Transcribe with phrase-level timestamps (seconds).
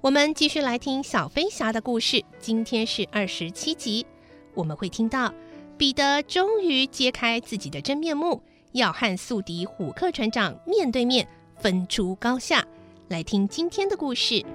[0.00, 2.24] 我们继续来听小飞侠的故事。
[2.38, 4.06] 今天是二十七集，
[4.54, 5.34] 我们会听到
[5.76, 8.40] 彼得终于揭开自己的真面目，
[8.72, 12.64] 要和宿敌虎克船长面对面，分出高下。
[13.08, 14.46] 来听今天的故事。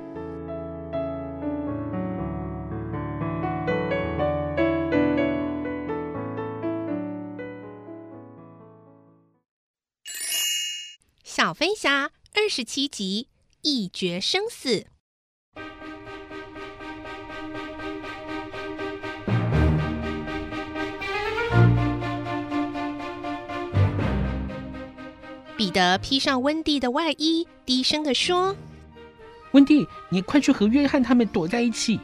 [11.26, 13.28] 小飞侠二十七集，
[13.62, 14.93] 一决生死。
[25.74, 28.56] 彼得披上温蒂的外衣，低声的说
[29.54, 32.00] ：“温蒂，你快去和约翰他们躲在一起。”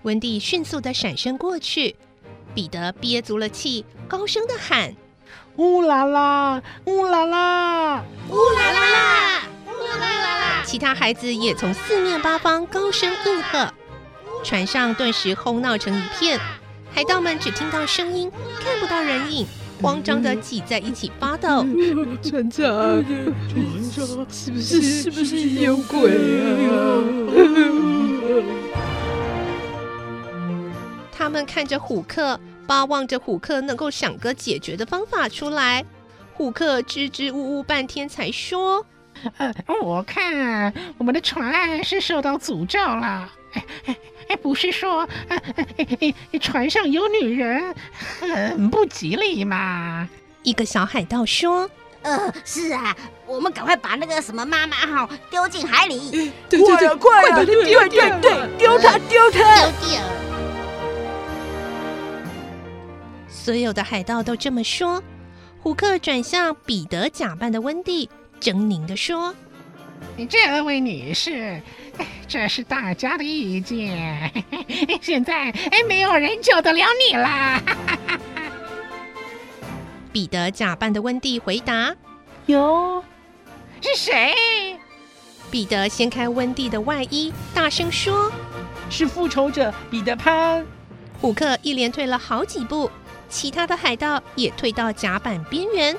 [0.00, 1.94] 温蒂迅速的闪身过去，
[2.54, 4.96] 彼得憋足了气，高声的喊。
[5.56, 10.62] 乌拉拉，乌拉拉，乌拉拉，乌拉拉！
[10.64, 13.74] 其他孩子也从四面八方高声应和，
[14.42, 16.40] 船上顿时哄闹成一片。
[16.94, 18.32] 海盗们只听到声音，
[18.64, 19.46] 看不到人影，
[19.80, 21.64] 慌张的挤在一起发抖。
[22.22, 23.04] 船长，
[23.48, 26.10] 船长，是不是是不是有鬼
[26.68, 27.02] 啊？
[31.12, 32.38] 他们看着虎克。
[32.66, 35.84] 巴望着虎克能够想个解决的方法出来，
[36.34, 38.86] 虎克支支吾吾半天才说
[39.38, 39.52] ：“呃，
[39.82, 43.28] 我看我们的船是受到诅咒了。
[43.54, 43.96] 哎哎
[44.30, 45.08] 哎，不是说，
[46.40, 47.74] 船上有女人，
[48.20, 50.08] 很不吉利嘛。”
[50.44, 51.68] 一个小海盗说
[52.02, 52.96] ：“呃，是啊，
[53.26, 56.30] 我们赶快把那个什么妈妈号丢进海里。
[56.48, 57.88] 对对对，快把它丢丢它，
[58.56, 59.44] 丢它，丢掉。”
[63.28, 65.02] 所有的海盗都这么说。
[65.60, 68.08] 胡克转向彼得假扮的温蒂，
[68.40, 69.34] 狰狞地说
[70.28, 71.60] ：“这位女士，
[72.28, 74.30] 这是大家的意见。
[75.00, 77.62] 现在哎，没有人救得了你啦！”
[80.12, 81.94] 彼得假扮的温蒂回答
[82.46, 83.04] ：“哟，
[83.80, 84.78] 是谁？”
[85.50, 88.30] 彼得掀开温蒂的外衣，大声说
[88.90, 90.64] ：“是复仇者彼得潘。”
[91.20, 92.90] 虎克一连退了好几步。
[93.28, 95.96] 其他的海盗也退到甲板边缘。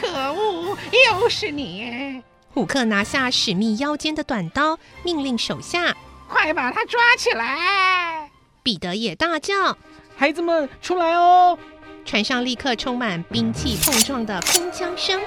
[0.00, 0.78] 可恶，
[1.10, 2.22] 又是你！
[2.54, 5.92] 虎克拿下史密腰间的短刀，命令手下
[6.30, 8.30] ：“快把他抓起来！”
[8.62, 9.76] 彼得也大叫
[10.16, 11.58] ：“孩子们，出来哦！”
[12.06, 15.20] 船上立刻充满兵器碰撞的喷枪声。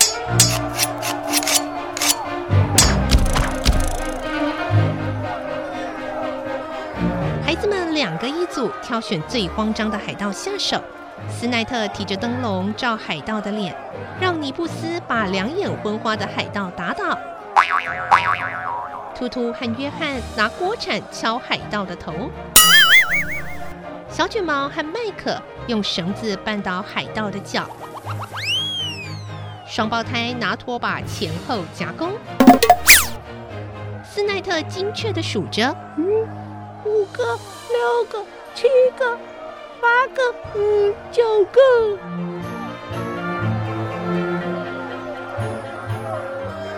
[7.45, 10.81] 孩子们两个一组，挑选最慌张的海盗下手。
[11.29, 13.75] 斯奈特提着灯笼照海盗的脸，
[14.19, 17.17] 让尼布斯把两眼昏花的海盗打倒。
[19.15, 22.13] 突突和约翰拿锅铲敲海盗的头。
[24.09, 27.67] 小卷毛和麦克用绳子绊倒海盗的脚。
[29.67, 32.11] 双胞胎拿拖把前后夹攻。
[34.03, 36.05] 斯奈特精确地数着：嗯，
[36.85, 37.23] 五个，
[37.69, 38.25] 六个，
[38.55, 39.17] 七个。
[39.81, 40.21] 八个，
[40.55, 41.61] 嗯，九个。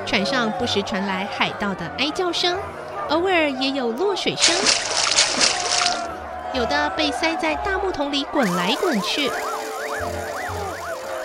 [0.05, 2.57] 船上不时传来海盗的哀叫声，
[3.09, 4.55] 偶尔也有落水声。
[6.53, 9.29] 有的被塞在大木桶里滚来滚去，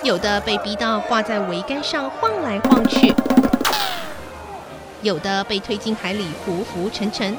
[0.02, 3.14] 有的被逼到挂在桅杆上晃来晃去，
[5.00, 7.34] 有的被推进海里浮浮沉沉。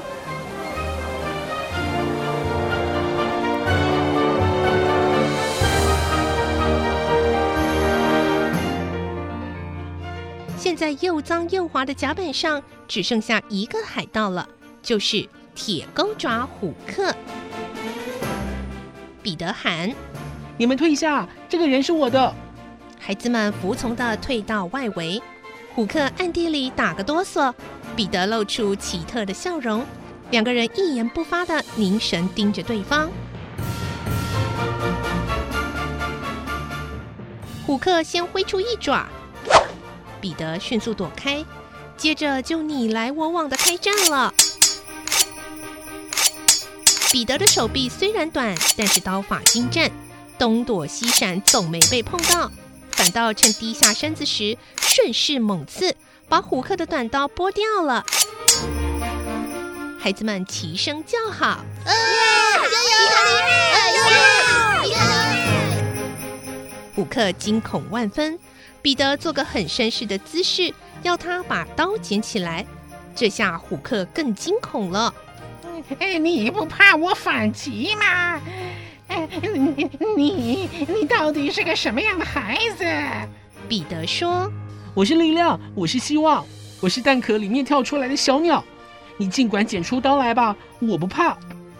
[10.76, 14.46] 现在又脏又滑的甲板上，只剩下一个海盗了，
[14.82, 17.16] 就是铁钩爪虎克。
[19.22, 19.90] 彼得喊
[20.58, 22.30] ：“你们退下，这个人是我的。”
[23.00, 25.22] 孩子们服从的退到外围。
[25.74, 27.54] 虎克暗地里打个哆嗦，
[27.96, 29.82] 彼得露出奇特的笑容，
[30.30, 33.10] 两个人一言不发的凝神盯着对方。
[37.66, 39.08] 虎克先挥出一爪，
[40.20, 41.44] 彼得迅速躲开，
[41.96, 44.32] 接着就你来我往的开战了。
[47.12, 49.90] 彼得的手臂虽然短，但是刀法精湛，
[50.38, 52.50] 东躲西闪，总没被碰到。
[52.90, 55.94] 反倒趁低下身子时，顺势猛刺，
[56.28, 58.04] 把虎克的短刀拨掉了。
[59.98, 61.92] 孩子们齐声叫好：“啊！
[66.94, 68.38] 虎克惊恐万分，
[68.82, 72.64] 彼得做个很绅士的姿势，要他把刀捡起来。
[73.14, 75.12] 这下虎克更惊恐了。
[75.98, 78.40] 哎，你不怕我反击吗？
[79.08, 82.84] 你你你到底是个什么样的孩子？
[83.68, 84.50] 彼得说
[84.94, 86.44] ：“我是力量，我是希望，
[86.80, 88.62] 我是蛋壳里面跳出来的小鸟。
[89.16, 91.36] 你尽管捡出刀来吧，我不怕。”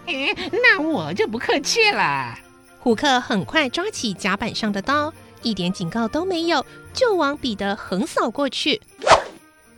[0.07, 2.37] 哎，那我就不客气了。
[2.79, 8.81] 虎克很快抓起甲板上的刀，一点警告都没有，就往彼得横扫过去。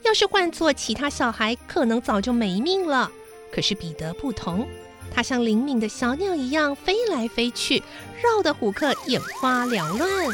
[0.01, 3.11] 要是换做其他小孩，可能早就没命了。
[3.51, 4.67] 可是彼得不同。
[5.11, 7.83] 他像灵敏的小鸟一样飞来飞去，
[8.21, 10.27] 绕得虎克眼花缭乱。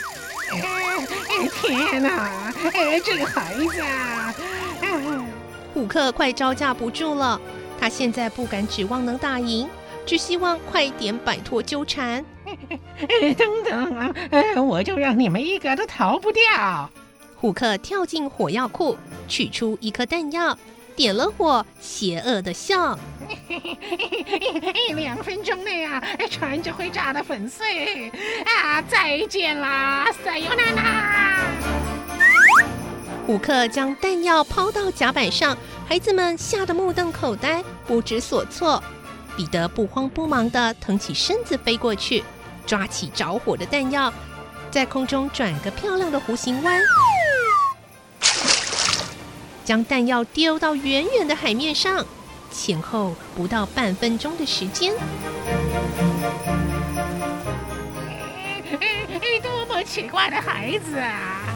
[0.52, 1.08] 哎，
[1.62, 2.54] 天哪！
[2.74, 4.36] 哎，这个孩子啊！
[5.74, 7.40] 虎克快招架不住了。
[7.80, 9.68] 他现在不敢指望能打赢，
[10.06, 12.24] 只希望快点摆脱纠缠。
[12.70, 16.90] 哎， 等等，哎，我就让你们一个都逃不掉。
[17.36, 18.98] 虎克跳进火药库，
[19.28, 20.58] 取出一颗弹药。
[20.96, 22.98] 点了火，邪恶的笑。
[24.90, 26.02] 一两分钟内啊，
[26.32, 28.10] 船就会炸得粉碎
[28.46, 28.82] 啊！
[28.84, 31.42] 再见啦，撒由那拉！
[33.28, 38.82] 虎克将弹药抛到甲板上，孩子们吓得目瞪口呆，不知所措。
[39.36, 42.24] 彼得不慌不忙地腾起身子飞过去，
[42.66, 44.14] 抓起着火的弹药，
[44.72, 46.82] 在空中转个漂亮的弧形弯。
[49.64, 52.06] 将弹药丢到远远的海面上，
[52.52, 54.94] 前后不到半分钟的时间。
[59.42, 61.56] 多么奇怪的孩子啊！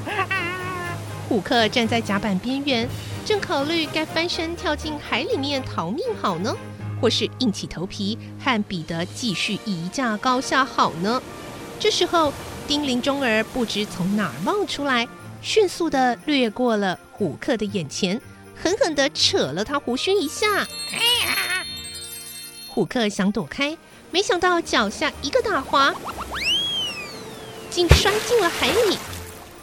[1.28, 2.90] 虎克站在甲板边缘，
[3.26, 6.56] 正考虑该翻身跳进海里面逃命好呢，
[7.02, 11.22] 或是硬起头皮和彼得继续一较高下好呢？
[11.80, 12.34] 这时候，
[12.68, 15.08] 丁灵钟儿不知从哪儿冒出来。
[15.42, 18.20] 迅速的掠过了虎克的眼前，
[18.62, 20.68] 狠狠的扯了他胡须一下。
[20.92, 21.66] 哎呀！
[22.68, 23.78] 虎克想躲开，
[24.12, 25.96] 没想到脚下一个打滑，
[27.70, 28.98] 竟摔进了海里。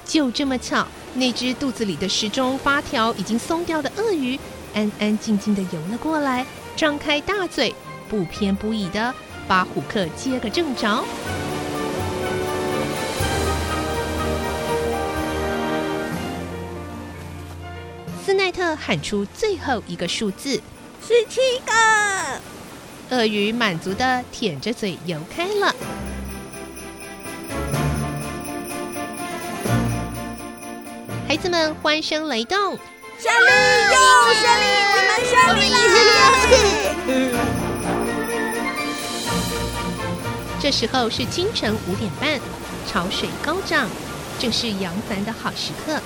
[0.06, 4.41] 就这么巧，那只肚子里的时钟发条已经松掉的鳄鱼，
[4.75, 7.75] 安安静静的游了过来，张开大嘴，
[8.06, 9.14] 不偏不倚的
[9.49, 11.02] 把虎克接个正着。
[18.23, 20.61] 斯奈特喊出最后一个数字：
[21.00, 21.73] 十七个。
[23.17, 25.75] 鳄鱼满足的舔着嘴游开了。
[31.28, 32.78] 孩子们欢声雷动，
[33.18, 33.50] 胜利
[33.92, 33.96] 又！
[34.35, 34.64] 胜利！
[34.92, 35.76] 我们胜利了！
[40.61, 42.38] 这时候是清晨五点半，
[42.87, 43.88] 潮水高涨，
[44.38, 45.99] 正是扬帆的好时刻。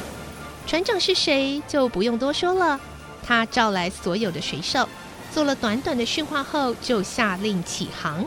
[0.66, 2.78] 船长是谁就不用多说了，
[3.26, 4.88] 他召来所有的水手，
[5.32, 8.24] 做了短短的训话后，就下令起航。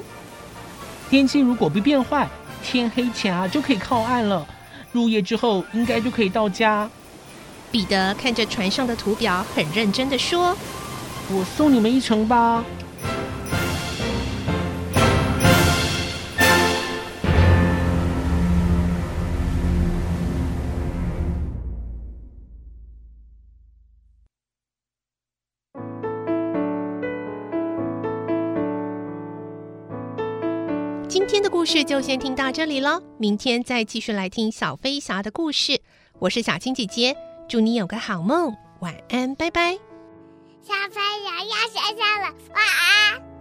[1.10, 2.28] 天气如果不变坏，
[2.62, 4.46] 天黑前啊就可以靠岸了。
[4.92, 6.90] 入夜之后应该就可以到家。
[7.74, 10.56] 彼得看着船上的图表，很认真的说
[11.34, 12.64] ：“我送你们一程吧。”
[31.10, 35.82] 今天的故事就先听到这里了，明天再继续来听小飞侠的故事。
[36.20, 39.74] 我是小青姐姐，祝你有个好梦，晚安，拜拜。
[40.62, 43.33] 小朋友要睡觉了，晚安。